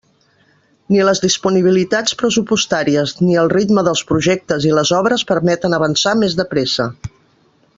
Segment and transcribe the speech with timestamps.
[0.93, 6.39] Ni les disponibilitats pressupostàries ni el ritme dels projectes i les obres permeten avançar més
[6.41, 6.89] de pressa.